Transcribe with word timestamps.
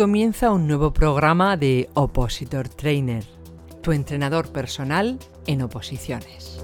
comienza 0.00 0.50
un 0.50 0.66
nuevo 0.66 0.94
programa 0.94 1.58
de 1.58 1.90
Opositor 1.92 2.70
Trainer, 2.70 3.22
tu 3.82 3.92
entrenador 3.92 4.50
personal 4.50 5.18
en 5.46 5.60
oposiciones. 5.60 6.58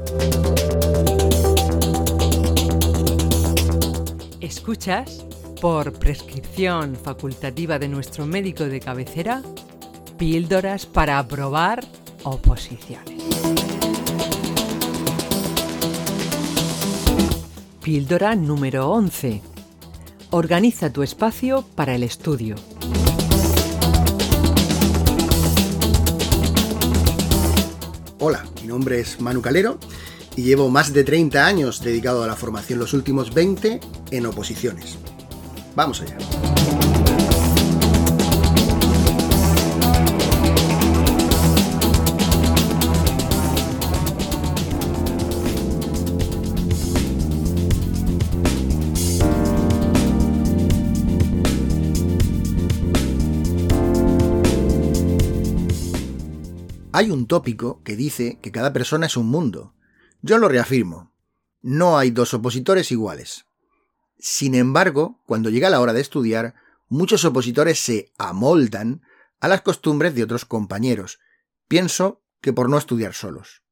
Escuchas, 4.40 5.26
por 5.60 5.92
prescripción 5.98 6.96
facultativa 6.96 7.78
de 7.78 7.88
nuestro 7.88 8.24
médico 8.24 8.64
de 8.64 8.80
cabecera, 8.80 9.42
píldoras 10.16 10.86
para 10.86 11.18
aprobar 11.18 11.84
oposiciones. 12.22 13.22
Píldora 17.82 18.34
número 18.34 18.90
11. 18.92 19.42
Organiza 20.30 20.90
tu 20.90 21.02
espacio 21.02 21.66
para 21.74 21.94
el 21.94 22.02
estudio. 22.02 22.56
Hola, 28.28 28.44
mi 28.60 28.66
nombre 28.66 28.98
es 28.98 29.20
Manu 29.20 29.40
Calero 29.40 29.78
y 30.34 30.42
llevo 30.42 30.68
más 30.68 30.92
de 30.92 31.04
30 31.04 31.46
años 31.46 31.80
dedicado 31.80 32.24
a 32.24 32.26
la 32.26 32.34
formación, 32.34 32.80
los 32.80 32.92
últimos 32.92 33.32
20 33.32 33.78
en 34.10 34.26
oposiciones. 34.26 34.98
Vamos 35.76 36.00
allá. 36.00 36.18
Hay 56.98 57.10
un 57.10 57.26
tópico 57.26 57.82
que 57.82 57.94
dice 57.94 58.38
que 58.40 58.50
cada 58.50 58.72
persona 58.72 59.04
es 59.04 59.18
un 59.18 59.26
mundo. 59.26 59.74
Yo 60.22 60.38
lo 60.38 60.48
reafirmo. 60.48 61.12
No 61.60 61.98
hay 61.98 62.10
dos 62.10 62.32
opositores 62.32 62.90
iguales. 62.90 63.44
Sin 64.18 64.54
embargo, 64.54 65.20
cuando 65.26 65.50
llega 65.50 65.68
la 65.68 65.82
hora 65.82 65.92
de 65.92 66.00
estudiar, 66.00 66.54
muchos 66.88 67.26
opositores 67.26 67.80
se 67.80 68.14
amoldan 68.16 69.02
a 69.40 69.48
las 69.48 69.60
costumbres 69.60 70.14
de 70.14 70.22
otros 70.22 70.46
compañeros. 70.46 71.18
Pienso 71.68 72.22
que 72.40 72.54
por 72.54 72.70
no 72.70 72.78
estudiar 72.78 73.12
solos. 73.12 73.62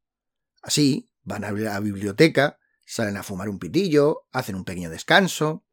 Así, 0.61 1.09
van 1.23 1.45
a 1.45 1.53
la 1.53 1.81
biblioteca, 1.81 2.59
salen 2.85 3.17
a 3.17 3.23
fumar 3.23 3.49
un 3.49 3.59
pitillo, 3.59 4.27
hacen 4.33 4.55
un 4.55 4.67
pequeño 4.67 4.91
descanso, 4.91 5.65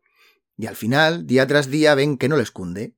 y 0.56 0.68
al 0.68 0.78
final, 0.78 1.28
día 1.28 1.46
tras 1.48 1.70
día, 1.70 1.96
ven 1.96 2.18
que 2.18 2.30
no 2.30 2.38
les 2.38 2.50
cunde. 2.50 2.96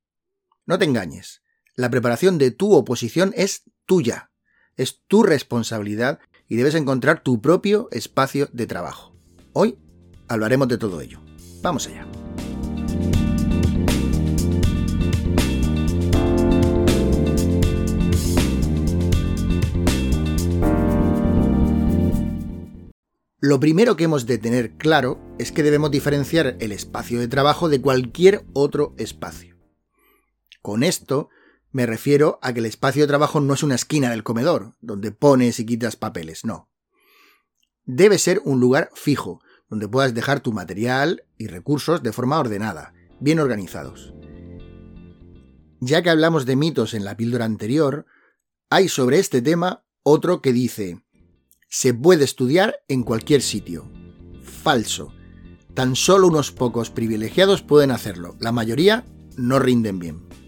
No 0.68 0.78
te 0.78 0.86
engañes, 0.86 1.42
la 1.74 1.90
preparación 1.90 2.38
de 2.38 2.52
tu 2.52 2.76
oposición 2.76 3.34
es 3.36 3.64
tuya 3.88 4.30
es 4.78 5.02
tu 5.08 5.24
responsabilidad 5.24 6.20
y 6.48 6.56
debes 6.56 6.76
encontrar 6.76 7.22
tu 7.22 7.42
propio 7.42 7.88
espacio 7.92 8.50
de 8.52 8.68
trabajo. 8.68 9.14
Hoy 9.54 9.78
hablaremos 10.28 10.68
de 10.68 10.78
todo 10.78 11.02
ello. 11.02 11.20
Vamos 11.62 11.88
allá. 11.88 12.06
Lo 23.40 23.60
primero 23.60 23.98
que 23.98 24.06
hemos 24.06 24.26
de 24.26 24.38
tener 24.38 24.78
claro 24.78 25.20
es 25.38 25.52
que 25.52 25.64
debemos 25.64 25.92
diferenciar 25.92 26.56
el 26.62 26.72
espacio 26.72 27.20
de 27.20 27.28
trabajo 27.28 27.68
de 27.68 27.82
cualquier 27.82 28.46
otro 28.54 28.94
espacio. 28.98 29.58
Con 30.62 30.82
esto 30.82 31.30
me 31.74 31.88
refiero 31.88 32.40
a 32.44 32.54
que 32.54 32.60
el 32.60 32.68
espacio 32.68 33.02
de 33.02 33.08
trabajo 33.08 33.42
no 33.42 33.56
es 33.56 33.64
una 33.64 33.76
esquina 33.76 34.12
del 34.12 34.24
comedor, 34.24 34.76
donde 34.80 35.12
pones 35.12 35.60
y 35.60 35.66
quitas 35.66 35.96
papeles, 35.96 36.46
no. 36.46 36.70
Debe 37.84 38.20
ser 38.20 38.42
un 38.46 38.60
lugar 38.60 38.92
fijo, 38.94 39.42
donde 39.70 39.88
puedas 39.90 40.14
dejar 40.14 40.40
tu 40.40 40.54
material 40.54 41.26
y 41.36 41.48
recursos 41.48 42.04
de 42.04 42.14
forma 42.14 42.40
ordenada, 42.40 42.94
bien 43.20 43.40
organizados. 43.40 44.14
Ya 45.82 46.04
que 46.04 46.12
hablamos 46.12 46.46
de 46.46 46.56
mitos 46.56 46.94
en 46.94 47.04
la 47.04 47.18
píldora 47.18 47.46
anterior, 47.46 48.06
hay 48.70 48.88
sobre 48.88 49.18
este 49.18 49.42
tema 49.42 49.84
otro 50.04 50.42
que 50.42 50.54
dice, 50.54 51.04
se 51.70 51.96
puede 51.96 52.24
estudiar 52.24 52.84
en 52.88 53.02
cualquier 53.02 53.42
sitio. 53.42 53.92
Falso. 54.44 55.12
Tan 55.74 55.96
solo 55.96 56.28
unos 56.28 56.52
pocos 56.52 56.92
privilegiados 56.92 57.64
pueden 57.64 57.90
hacerlo, 57.90 58.38
la 58.40 58.52
mayoría 58.52 59.06
no 59.38 59.58
rinden 59.58 59.98
bien. 59.98 60.43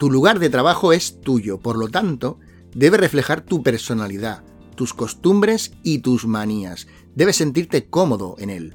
Tu 0.00 0.10
lugar 0.10 0.38
de 0.38 0.48
trabajo 0.48 0.94
es 0.94 1.20
tuyo, 1.20 1.58
por 1.58 1.76
lo 1.76 1.88
tanto, 1.88 2.38
debe 2.74 2.96
reflejar 2.96 3.42
tu 3.42 3.62
personalidad, 3.62 4.42
tus 4.74 4.94
costumbres 4.94 5.72
y 5.82 5.98
tus 5.98 6.26
manías. 6.26 6.86
Debes 7.14 7.36
sentirte 7.36 7.84
cómodo 7.84 8.34
en 8.38 8.48
él. 8.48 8.74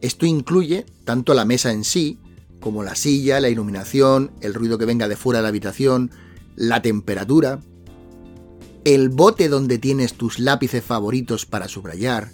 Esto 0.00 0.24
incluye 0.24 0.86
tanto 1.04 1.34
la 1.34 1.44
mesa 1.44 1.70
en 1.70 1.84
sí, 1.84 2.18
como 2.60 2.82
la 2.82 2.94
silla, 2.94 3.40
la 3.40 3.50
iluminación, 3.50 4.32
el 4.40 4.54
ruido 4.54 4.78
que 4.78 4.86
venga 4.86 5.06
de 5.06 5.16
fuera 5.16 5.40
de 5.40 5.42
la 5.42 5.48
habitación, 5.50 6.10
la 6.54 6.80
temperatura, 6.80 7.60
el 8.86 9.10
bote 9.10 9.50
donde 9.50 9.76
tienes 9.76 10.14
tus 10.14 10.38
lápices 10.38 10.82
favoritos 10.82 11.44
para 11.44 11.68
subrayar, 11.68 12.30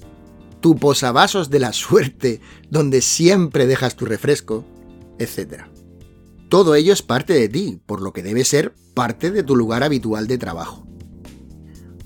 tu 0.61 0.77
posavasos 0.77 1.51
de 1.51 1.59
la 1.59 1.73
suerte 1.73 2.41
donde 2.71 3.01
siempre 3.01 3.67
dejas 3.67 3.97
tu 3.97 4.07
refresco, 4.07 4.65
etc. 5.19 5.72
Todo 6.53 6.75
ello 6.75 6.93
es 6.93 7.01
parte 7.01 7.33
de 7.33 7.49
ti, 7.49 7.81
por 7.87 8.03
lo 8.03 8.13
que 8.13 8.23
debe 8.23 8.45
ser 8.45 8.75
parte 8.93 9.31
de 9.31 9.43
tu 9.43 9.57
lugar 9.57 9.83
habitual 9.83 10.27
de 10.27 10.37
trabajo. 10.37 10.87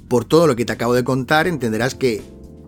Por 0.08 0.24
todo 0.24 0.46
lo 0.46 0.54
que 0.54 0.64
te 0.64 0.72
acabo 0.72 0.94
de 0.94 1.02
contar, 1.02 1.48
entenderás 1.48 1.96
que 1.96 2.22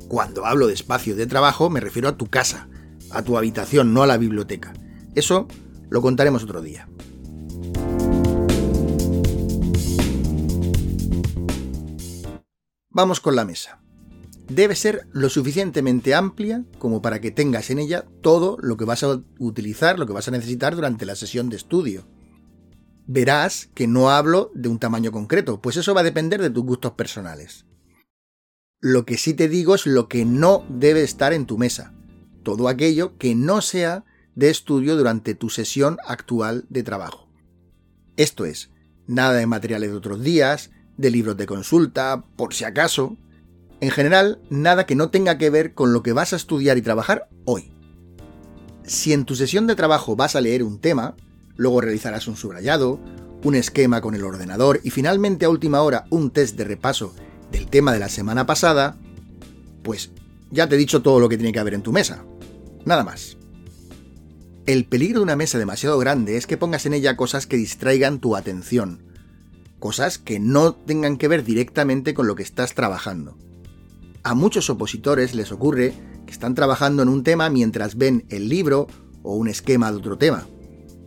cuando 0.09 0.45
hablo 0.45 0.67
de 0.67 0.75
espacio 0.75 1.15
de 1.15 1.29
trabajo 1.29 1.71
me 1.71 1.79
refiero 1.79 2.09
a 2.09 2.17
tu 2.17 2.27
casa, 2.27 2.69
a 3.13 3.23
tu 3.23 3.39
habitación, 3.39 3.95
no 3.95 4.03
a 4.03 4.09
la 4.09 4.17
biblioteca. 4.17 4.73
Eso 5.15 5.47
lo 5.89 6.03
contaremos 6.03 6.43
otro 6.43 6.63
día. 6.63 6.89
Vamos 12.91 13.21
con 13.21 13.37
la 13.37 13.45
mesa 13.45 13.81
debe 14.49 14.75
ser 14.75 15.07
lo 15.13 15.29
suficientemente 15.29 16.15
amplia 16.15 16.65
como 16.79 17.03
para 17.03 17.21
que 17.21 17.31
tengas 17.31 17.71
en 17.71 17.79
ella 17.79 18.07
todo 18.23 18.57
lo 18.61 18.77
que 18.77 18.85
vas 18.85 19.03
a 19.03 19.23
utilizar, 19.39 19.99
lo 19.99 20.07
que 20.07 20.13
vas 20.13 20.29
a 20.29 20.33
necesitar 20.33 20.75
durante 20.75 21.07
la 21.07 21.17
sesión 21.17 21.49
de 21.49 21.57
estudio. 21.57 22.07
Verás 23.07 23.69
que 23.75 23.87
no 23.87 24.11
hablo 24.11 24.51
de 24.55 24.69
un 24.69 24.79
tamaño 24.79 25.13
concreto, 25.13 25.61
pues 25.61 25.77
eso 25.77 25.95
va 25.95 26.01
a 26.01 26.05
depender 26.05 26.41
de 26.41 26.51
tus 26.51 26.65
gustos 26.65 26.93
personales. 26.93 27.67
Lo 28.81 29.05
que 29.05 29.19
sí 29.19 29.35
te 29.35 29.49
digo 29.49 29.75
es 29.75 29.87
lo 29.87 30.09
que 30.09 30.25
no 30.25 30.65
debe 30.69 31.03
estar 31.03 31.33
en 31.33 31.47
tu 31.47 31.59
mesa, 31.59 31.95
todo 32.43 32.69
aquello 32.69 33.17
que 33.19 33.35
no 33.35 33.61
sea 33.61 34.05
de 34.35 34.51
estudio 34.51 34.97
durante 34.97 35.35
tu 35.35 35.51
sesión 35.51 35.99
actual 36.07 36.65
de 36.69 36.85
trabajo. 36.85 37.29
Esto 38.17 38.45
es, 38.45 38.71
nada 39.07 39.35
de 39.35 39.47
materiales 39.47 39.91
de 39.91 39.97
otros 39.97 40.23
días, 40.23 40.71
de 40.97 41.11
libros 41.11 41.37
de 41.37 41.47
consulta, 41.47 42.25
por 42.37 42.55
si 42.55 42.65
acaso, 42.65 43.17
en 43.81 43.91
general, 43.91 44.41
nada 44.51 44.87
que 44.87 44.97
no 44.97 45.11
tenga 45.11 45.39
que 45.39 45.51
ver 45.51 45.75
con 45.75 45.93
lo 45.93 46.03
que 46.03 46.13
vas 46.13 46.33
a 46.33 46.37
estudiar 46.37 46.79
y 46.79 46.83
trabajar 46.83 47.29
hoy. 47.45 47.73
Si 48.85 49.13
en 49.13 49.25
tu 49.25 49.37
sesión 49.37 49.67
de 49.67 49.77
trabajo 49.77 50.17
vas 50.17 50.35
a 50.35 50.41
leer 50.41 50.63
un 50.63 50.81
tema, 50.81 51.15
luego 51.57 51.81
realizarás 51.81 52.27
un 52.27 52.37
subrayado, 52.37 52.99
un 53.45 53.55
esquema 53.55 54.01
con 54.01 54.15
el 54.15 54.25
ordenador 54.25 54.81
y 54.83 54.91
finalmente 54.91 55.45
a 55.45 55.51
última 55.51 55.83
hora 55.83 56.07
un 56.11 56.31
test 56.31 56.57
de 56.57 56.65
repaso 56.65 57.15
del 57.53 57.69
tema 57.69 57.93
de 57.93 58.01
la 58.01 58.09
semana 58.09 58.47
pasada, 58.47 58.97
pues 59.83 60.11
ya 60.51 60.69
te 60.69 60.75
he 60.75 60.79
dicho 60.79 61.03
todo 61.03 61.21
lo 61.21 61.29
que 61.29 61.37
tiene 61.37 61.53
que 61.53 61.61
haber 61.61 61.75
en 61.75 61.83
tu 61.83 61.93
mesa. 61.93 62.25
Nada 62.85 63.05
más. 63.05 63.37
El 64.67 64.85
peligro 64.87 65.21
de 65.21 65.25
una 65.25 65.37
mesa 65.37 65.59
demasiado 65.59 65.99
grande 65.99 66.37
es 66.37 66.47
que 66.47 66.57
pongas 66.57 66.85
en 66.85 66.95
ella 66.95 67.17
cosas 67.17 67.47
que 67.47 67.57
distraigan 67.57 68.19
tu 68.19 68.37
atención, 68.37 69.03
cosas 69.79 70.19
que 70.19 70.41
no 70.41 70.75
tengan 70.75 71.17
que 71.17 71.29
ver 71.29 71.45
directamente 71.45 72.13
con 72.13 72.27
lo 72.27 72.35
que 72.35 72.43
estás 72.43 72.75
trabajando. 72.75 73.39
A 74.29 74.35
muchos 74.35 74.69
opositores 74.69 75.35
les 75.35 75.53
ocurre 75.53 75.95
que 76.27 76.33
están 76.33 76.55
trabajando 76.55 77.03
en 77.03 77.09
un 77.09 77.25
tema 77.25 77.49
mientras 77.49 77.97
ven 77.97 78.27
el 78.29 78.51
libro 78.51 78.87
o 79.23 79.35
un 79.35 79.49
esquema 79.49 79.91
de 79.91 79.97
otro 79.97 80.19
tema. 80.19 80.47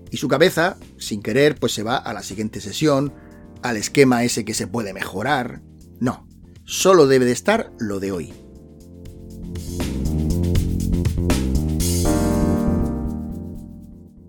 Y 0.09 0.17
su 0.17 0.27
cabeza, 0.27 0.75
sin 0.97 1.21
querer, 1.21 1.59
pues 1.59 1.71
se 1.71 1.83
va 1.83 1.97
a 1.97 2.13
la 2.13 2.23
siguiente 2.23 2.59
sesión, 2.61 3.13
al 3.61 3.77
esquema 3.77 4.23
ese 4.23 4.43
que 4.43 4.55
se 4.55 4.65
puede 4.65 4.91
mejorar. 4.91 5.61
No, 5.99 6.27
solo 6.65 7.05
debe 7.05 7.25
de 7.25 7.31
estar 7.33 7.71
lo 7.77 7.99
de 7.99 8.11
hoy. 8.11 8.33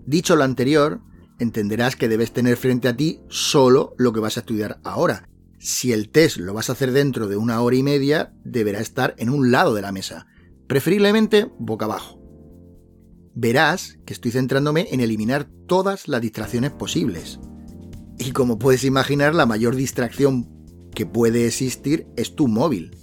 Dicho 0.05 0.35
lo 0.35 0.43
anterior, 0.43 1.01
entenderás 1.39 1.95
que 1.95 2.09
debes 2.09 2.31
tener 2.31 2.57
frente 2.57 2.89
a 2.89 2.95
ti 2.95 3.21
solo 3.27 3.95
lo 3.97 4.13
que 4.13 4.19
vas 4.19 4.37
a 4.37 4.41
estudiar 4.41 4.79
ahora, 4.83 5.27
si 5.63 5.93
el 5.93 6.09
test 6.09 6.37
lo 6.37 6.53
vas 6.53 6.69
a 6.69 6.73
hacer 6.73 6.91
dentro 6.91 7.29
de 7.29 7.37
una 7.37 7.61
hora 7.61 7.77
y 7.77 7.83
media, 7.83 8.33
deberá 8.43 8.81
estar 8.81 9.15
en 9.17 9.29
un 9.29 9.49
lado 9.49 9.73
de 9.73 9.81
la 9.81 9.93
mesa, 9.93 10.27
preferiblemente 10.67 11.49
boca 11.57 11.85
abajo. 11.85 12.19
verás 13.33 13.97
que 14.05 14.13
estoy 14.13 14.31
centrándome 14.31 14.87
en 14.91 14.99
eliminar 14.99 15.49
todas 15.65 16.07
las 16.07 16.21
distracciones 16.21 16.71
posibles. 16.71 17.39
Y 18.19 18.31
como 18.31 18.59
puedes 18.59 18.83
imaginar, 18.83 19.33
la 19.33 19.45
mayor 19.45 19.75
distracción 19.75 20.49
que 20.93 21.05
puede 21.05 21.47
existir 21.47 22.07
es 22.17 22.35
tu 22.35 22.47
móvil. 22.47 22.95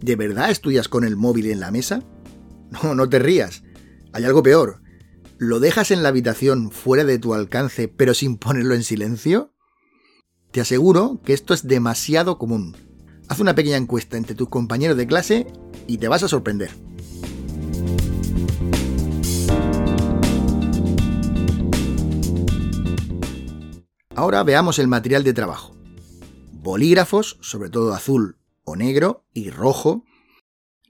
¿De 0.00 0.14
verdad 0.14 0.50
estudias 0.50 0.88
con 0.88 1.04
el 1.04 1.16
móvil 1.16 1.50
en 1.50 1.60
la 1.60 1.70
mesa? 1.70 2.02
No, 2.82 2.94
no 2.94 3.08
te 3.08 3.18
rías. 3.18 3.64
Hay 4.12 4.24
algo 4.24 4.42
peor. 4.42 4.80
¿Lo 5.36 5.60
dejas 5.60 5.90
en 5.90 6.02
la 6.02 6.08
habitación 6.08 6.70
fuera 6.70 7.04
de 7.04 7.18
tu 7.18 7.34
alcance 7.34 7.88
pero 7.88 8.14
sin 8.14 8.38
ponerlo 8.38 8.74
en 8.74 8.82
silencio? 8.82 9.51
Te 10.52 10.60
aseguro 10.60 11.18
que 11.24 11.32
esto 11.32 11.54
es 11.54 11.66
demasiado 11.66 12.36
común. 12.36 12.76
Haz 13.26 13.40
una 13.40 13.54
pequeña 13.54 13.78
encuesta 13.78 14.18
entre 14.18 14.34
tus 14.34 14.50
compañeros 14.50 14.98
de 14.98 15.06
clase 15.06 15.46
y 15.86 15.96
te 15.96 16.08
vas 16.08 16.22
a 16.22 16.28
sorprender. 16.28 16.70
Ahora 24.14 24.42
veamos 24.42 24.78
el 24.78 24.88
material 24.88 25.24
de 25.24 25.32
trabajo. 25.32 25.74
Bolígrafos, 26.52 27.38
sobre 27.40 27.70
todo 27.70 27.94
azul 27.94 28.36
o 28.64 28.76
negro 28.76 29.24
y 29.32 29.48
rojo. 29.48 30.04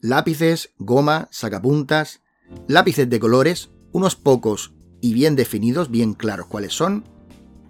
Lápices, 0.00 0.70
goma, 0.78 1.28
sacapuntas. 1.30 2.20
Lápices 2.66 3.08
de 3.08 3.20
colores, 3.20 3.70
unos 3.92 4.16
pocos 4.16 4.74
y 5.00 5.14
bien 5.14 5.36
definidos, 5.36 5.88
bien 5.88 6.14
claros 6.14 6.48
cuáles 6.48 6.72
son. 6.72 7.04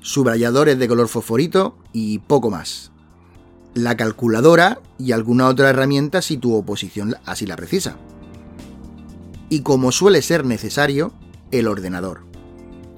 Subrayadores 0.02 0.78
de 0.80 0.88
color 0.88 1.06
fosforito 1.06 1.76
y 1.92 2.18
poco 2.18 2.50
más. 2.50 2.90
La 3.74 3.96
calculadora 3.96 4.80
y 4.98 5.12
alguna 5.12 5.46
otra 5.46 5.70
herramienta 5.70 6.22
si 6.22 6.36
tu 6.36 6.54
oposición 6.54 7.14
así 7.24 7.46
la 7.46 7.56
precisa. 7.56 7.96
Y 9.48 9.60
como 9.60 9.92
suele 9.92 10.20
ser 10.20 10.44
necesario, 10.44 11.12
el 11.52 11.68
ordenador. 11.68 12.24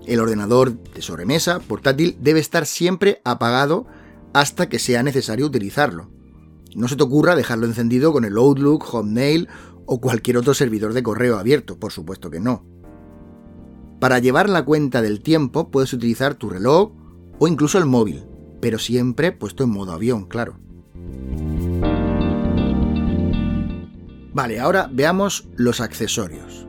El 0.06 0.18
ordenador 0.18 0.82
de 0.82 1.02
sobremesa 1.02 1.60
portátil 1.60 2.16
debe 2.20 2.40
estar 2.40 2.64
siempre 2.64 3.20
apagado 3.24 3.86
hasta 4.32 4.68
que 4.70 4.78
sea 4.78 5.02
necesario 5.02 5.44
utilizarlo. 5.44 6.10
No 6.74 6.88
se 6.88 6.96
te 6.96 7.02
ocurra 7.02 7.36
dejarlo 7.36 7.66
encendido 7.66 8.12
con 8.12 8.24
el 8.24 8.36
Outlook, 8.36 8.82
Hotmail 8.82 9.48
o 9.86 10.00
cualquier 10.00 10.38
otro 10.38 10.54
servidor 10.54 10.94
de 10.94 11.02
correo 11.02 11.38
abierto, 11.38 11.78
por 11.78 11.92
supuesto 11.92 12.30
que 12.30 12.40
no. 12.40 12.64
Para 14.00 14.18
llevar 14.18 14.48
la 14.48 14.64
cuenta 14.64 15.02
del 15.02 15.20
tiempo 15.20 15.70
puedes 15.70 15.92
utilizar 15.92 16.34
tu 16.34 16.50
reloj 16.50 16.92
o 17.38 17.48
incluso 17.48 17.78
el 17.78 17.86
móvil, 17.86 18.24
pero 18.60 18.78
siempre 18.78 19.32
puesto 19.32 19.64
en 19.64 19.70
modo 19.70 19.92
avión, 19.92 20.26
claro. 20.26 20.58
Vale, 24.32 24.58
ahora 24.58 24.90
veamos 24.92 25.48
los 25.56 25.80
accesorios. 25.80 26.66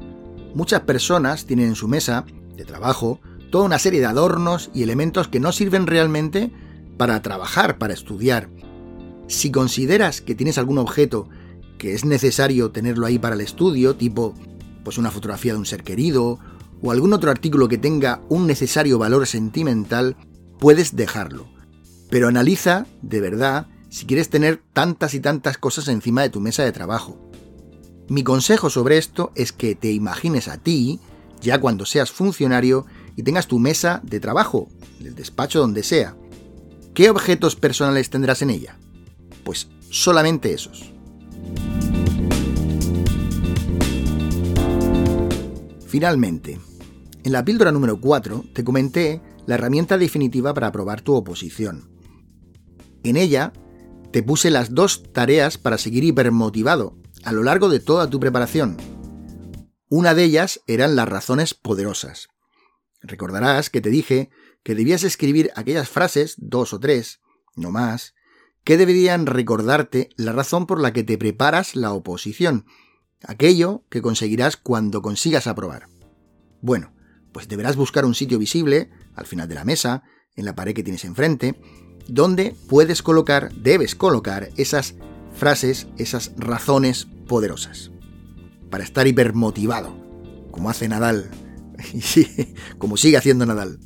Muchas 0.54 0.81
personas 0.81 1.45
tienen 1.45 1.69
en 1.69 1.75
su 1.75 1.88
mesa 1.88 2.25
de 2.56 2.63
trabajo 2.63 3.19
toda 3.51 3.66
una 3.66 3.80
serie 3.80 4.00
de 4.00 4.06
adornos 4.06 4.69
y 4.74 4.83
elementos 4.83 5.27
que 5.27 5.39
no 5.39 5.51
sirven 5.51 5.88
realmente 5.88 6.51
para 6.98 7.22
trabajar, 7.22 7.77
para 7.77 7.94
estudiar. 7.94 8.50
Si 9.27 9.51
consideras 9.51 10.22
que 10.22 10.36
tienes 10.36 10.57
algún 10.57 10.77
objeto 10.77 11.27
que 11.77 11.94
es 11.94 12.06
necesario 12.06 12.72
tenerlo 12.72 13.06
ahí 13.06 13.19
para 13.19 13.36
el 13.36 13.42
estudio, 13.42 13.95
tipo 13.95 14.33
pues 14.83 14.98
una 14.98 15.12
fotografía 15.12 15.54
de 15.54 15.60
un 15.60 15.66
ser 15.66 15.83
querido 15.83 16.39
o 16.86 16.92
algún 16.92 17.14
otro 17.14 17.32
artículo 17.32 17.68
que 17.68 17.80
tenga 17.80 18.22
un 18.30 18.46
necesario 18.46 19.00
valor 19.00 19.26
sentimental, 19.26 20.16
puedes 20.60 20.96
dejarlo. 20.96 21.48
Pero 22.12 22.28
analiza, 22.28 22.86
de 23.02 23.22
verdad, 23.22 23.68
si 23.90 24.06
quieres 24.06 24.30
tener 24.30 24.62
tantas 24.72 25.16
y 25.16 25.20
tantas 25.20 25.58
cosas 25.58 25.88
encima 25.88 26.22
de 26.22 26.30
tu 26.30 26.40
mesa 26.40 26.64
de 26.64 26.72
trabajo. 26.72 27.20
Mi 28.08 28.24
consejo 28.24 28.70
sobre 28.70 29.00
esto 29.00 29.32
es 29.34 29.52
que 29.52 29.74
te 29.74 29.92
imagines 29.92 30.48
a 30.48 30.60
ti, 30.60 31.00
ya 31.42 31.60
cuando 31.60 31.88
seas 31.88 32.12
funcionario 32.12 32.86
y 33.16 33.24
tengas 33.24 33.48
tu 33.48 33.58
mesa 33.58 34.02
de 34.04 34.20
trabajo, 34.20 34.68
el 35.00 35.16
despacho 35.16 35.60
donde 35.60 35.82
sea. 35.82 36.16
¿Qué 36.94 37.10
objetos 37.10 37.56
personales 37.56 38.12
tendrás 38.12 38.44
en 38.44 38.52
ella? 38.52 38.78
Pues 39.44 39.70
solamente 39.90 40.54
esos. 40.54 40.94
Finalmente, 45.88 46.60
en 47.25 47.31
la 47.31 47.44
píldora 47.44 47.72
número 47.72 48.00
4 48.00 48.45
te 48.54 48.63
comenté 48.63 49.19
la 49.48 49.56
herramienta 49.56 49.98
definitiva 49.98 50.54
para 50.54 50.68
aprobar 50.68 51.01
tu 51.01 51.16
oposición. 51.16 51.89
En 53.04 53.18
ella 53.18 53.51
te 54.12 54.22
puse 54.22 54.51
las 54.51 54.75
dos 54.75 55.12
tareas 55.12 55.57
para 55.57 55.80
seguir 55.80 56.04
hipermotivado 56.04 56.98
a 57.24 57.31
lo 57.31 57.42
largo 57.42 57.68
de 57.69 57.80
toda 57.80 58.12
tu 58.12 58.19
preparación. 58.19 58.77
Una 59.89 60.13
de 60.13 60.24
ellas 60.24 60.62
eran 60.68 60.95
las 60.95 61.10
razones 61.10 61.56
poderosas. 61.56 62.27
Recordarás 63.01 63.72
que 63.72 63.81
te 63.81 63.89
dije 63.89 64.30
que 64.63 64.75
debías 64.75 65.04
escribir 65.04 65.51
aquellas 65.56 65.89
frases, 65.89 66.36
dos 66.38 66.74
o 66.74 66.80
tres, 66.80 67.22
no 67.56 67.72
más, 67.72 68.13
que 68.63 68.77
deberían 68.77 69.25
recordarte 69.25 70.10
la 70.16 70.31
razón 70.31 70.68
por 70.68 70.80
la 70.80 70.94
que 70.94 71.04
te 71.04 71.18
preparas 71.18 71.75
la 71.75 71.92
oposición, 71.92 72.68
aquello 73.24 73.83
que 73.89 74.04
conseguirás 74.04 74.57
cuando 74.57 75.01
consigas 75.01 75.48
aprobar. 75.48 75.88
Bueno, 76.62 76.95
pues 77.36 77.50
deberás 77.50 77.76
buscar 77.76 78.06
un 78.06 78.16
sitio 78.16 78.40
visible, 78.40 78.90
al 79.14 79.26
final 79.26 79.50
de 79.50 79.56
la 79.56 79.66
mesa, 79.66 80.04
en 80.38 80.46
la 80.46 80.56
pared 80.56 80.74
que 80.74 80.84
tienes 80.84 81.04
enfrente, 81.04 81.60
donde 82.08 82.56
puedes 82.70 83.02
colocar, 83.02 83.54
debes 83.56 83.94
colocar 83.94 84.52
esas 84.56 84.96
frases, 85.34 85.88
esas 85.98 86.32
razones 86.38 87.10
poderosas, 87.28 87.92
para 88.70 88.86
estar 88.86 89.06
hipermotivado, 89.06 89.98
como 90.50 90.70
hace 90.70 90.88
Nadal 90.88 91.30
como 92.78 92.96
sigue 92.96 93.18
haciendo 93.18 93.46
Nadal. 93.46 93.80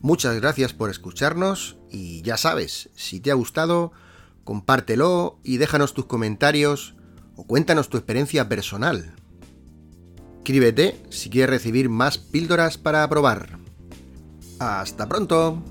Muchas 0.00 0.36
gracias 0.36 0.72
por 0.72 0.88
escucharnos 0.88 1.76
y 1.90 2.22
ya 2.22 2.38
sabes, 2.38 2.88
si 2.96 3.20
te 3.20 3.30
ha 3.30 3.34
gustado, 3.34 3.92
compártelo 4.48 5.38
y 5.44 5.58
déjanos 5.58 5.92
tus 5.92 6.06
comentarios 6.06 6.94
o 7.36 7.44
cuéntanos 7.46 7.90
tu 7.90 7.98
experiencia 7.98 8.48
personal. 8.48 9.14
Escríbete 10.38 10.98
si 11.10 11.28
quieres 11.28 11.50
recibir 11.50 11.90
más 11.90 12.16
píldoras 12.16 12.78
para 12.78 13.06
probar. 13.10 13.58
Hasta 14.58 15.06
pronto. 15.06 15.62